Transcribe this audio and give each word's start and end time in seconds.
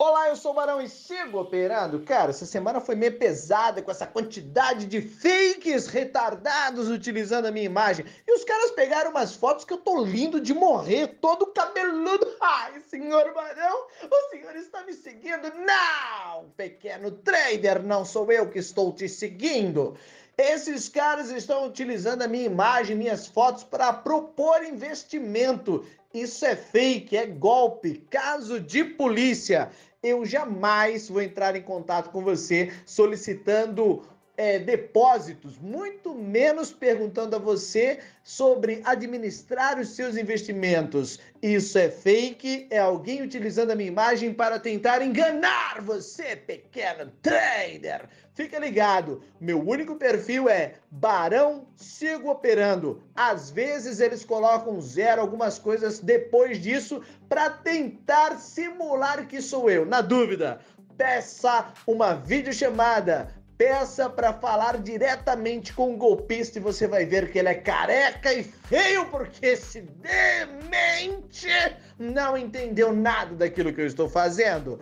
Olá, 0.00 0.28
eu 0.28 0.36
sou 0.36 0.52
o 0.52 0.54
Barão 0.54 0.80
e 0.80 0.88
sigo 0.88 1.40
operando. 1.40 1.98
Cara, 1.98 2.30
essa 2.30 2.46
semana 2.46 2.80
foi 2.80 2.94
meio 2.94 3.18
pesada 3.18 3.82
com 3.82 3.90
essa 3.90 4.06
quantidade 4.06 4.86
de 4.86 5.02
fakes 5.02 5.88
retardados 5.88 6.88
utilizando 6.88 7.46
a 7.46 7.50
minha 7.50 7.66
imagem. 7.66 8.06
E 8.24 8.32
os 8.32 8.44
caras 8.44 8.70
pegaram 8.70 9.10
umas 9.10 9.34
fotos 9.34 9.64
que 9.64 9.72
eu 9.72 9.78
tô 9.78 10.04
lindo 10.04 10.40
de 10.40 10.54
morrer, 10.54 11.18
todo 11.20 11.48
cabeludo. 11.48 12.32
Ai, 12.40 12.80
senhor 12.82 13.34
Barão, 13.34 13.88
o 14.08 14.30
senhor 14.30 14.54
está 14.54 14.84
me 14.84 14.92
seguindo? 14.92 15.52
Não, 15.66 16.48
pequeno 16.56 17.10
trader, 17.10 17.82
não 17.82 18.04
sou 18.04 18.30
eu 18.30 18.48
que 18.48 18.60
estou 18.60 18.92
te 18.92 19.08
seguindo. 19.08 19.96
Esses 20.38 20.88
caras 20.88 21.32
estão 21.32 21.66
utilizando 21.66 22.22
a 22.22 22.28
minha 22.28 22.46
imagem, 22.46 22.94
minhas 22.94 23.26
fotos 23.26 23.64
para 23.64 23.92
propor 23.92 24.62
investimento. 24.62 25.84
Isso 26.14 26.46
é 26.46 26.54
fake, 26.54 27.16
é 27.16 27.26
golpe, 27.26 28.06
caso 28.08 28.60
de 28.60 28.84
polícia. 28.84 29.68
Eu 30.00 30.24
jamais 30.24 31.08
vou 31.08 31.20
entrar 31.20 31.56
em 31.56 31.62
contato 31.62 32.10
com 32.10 32.22
você 32.22 32.72
solicitando 32.86 34.04
é, 34.38 34.56
depósitos, 34.56 35.58
muito 35.58 36.14
menos 36.14 36.72
perguntando 36.72 37.34
a 37.34 37.40
você 37.40 37.98
sobre 38.22 38.80
administrar 38.84 39.80
os 39.80 39.96
seus 39.96 40.16
investimentos. 40.16 41.18
Isso 41.42 41.76
é 41.76 41.90
fake, 41.90 42.68
é 42.70 42.78
alguém 42.78 43.20
utilizando 43.20 43.72
a 43.72 43.74
minha 43.74 43.88
imagem 43.88 44.32
para 44.32 44.60
tentar 44.60 45.02
enganar 45.02 45.82
você, 45.82 46.36
pequeno 46.36 47.10
trader. 47.20 48.08
Fica 48.32 48.60
ligado, 48.60 49.24
meu 49.40 49.60
único 49.60 49.96
perfil 49.96 50.48
é 50.48 50.74
Barão 50.88 51.66
Sigo 51.74 52.30
Operando. 52.30 53.02
Às 53.16 53.50
vezes 53.50 53.98
eles 53.98 54.24
colocam 54.24 54.80
zero, 54.80 55.20
algumas 55.20 55.58
coisas 55.58 55.98
depois 55.98 56.62
disso, 56.62 57.02
para 57.28 57.50
tentar 57.50 58.38
simular 58.38 59.26
que 59.26 59.42
sou 59.42 59.68
eu. 59.68 59.84
Na 59.84 60.00
dúvida, 60.00 60.60
peça 60.96 61.72
uma 61.88 62.14
videochamada 62.14 63.36
Peça 63.58 64.08
para 64.08 64.32
falar 64.32 64.78
diretamente 64.78 65.72
com 65.72 65.92
o 65.92 65.96
golpista 65.96 66.58
e 66.58 66.62
você 66.62 66.86
vai 66.86 67.04
ver 67.04 67.32
que 67.32 67.40
ele 67.40 67.48
é 67.48 67.54
careca 67.54 68.32
e 68.32 68.44
feio, 68.44 69.06
porque 69.06 69.44
esse 69.44 69.80
demente 69.80 71.48
não 71.98 72.38
entendeu 72.38 72.92
nada 72.92 73.34
daquilo 73.34 73.72
que 73.72 73.80
eu 73.80 73.86
estou 73.86 74.08
fazendo. 74.08 74.78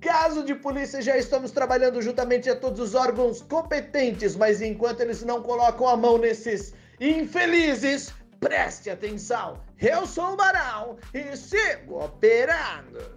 Caso 0.00 0.44
de 0.44 0.56
polícia, 0.56 1.00
já 1.00 1.16
estamos 1.16 1.52
trabalhando 1.52 2.02
juntamente 2.02 2.50
a 2.50 2.56
todos 2.56 2.80
os 2.80 2.96
órgãos 2.96 3.42
competentes, 3.42 4.34
mas 4.34 4.60
enquanto 4.60 5.02
eles 5.02 5.22
não 5.22 5.40
colocam 5.40 5.86
a 5.86 5.96
mão 5.96 6.18
nesses 6.18 6.74
infelizes, 7.00 8.12
preste 8.40 8.90
atenção. 8.90 9.60
Eu 9.80 10.04
sou 10.04 10.32
o 10.32 10.36
Barão 10.36 10.96
e 11.14 11.36
sigo 11.36 12.04
operando. 12.04 13.15